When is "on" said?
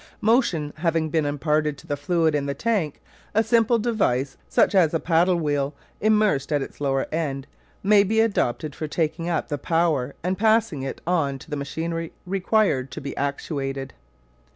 11.05-11.37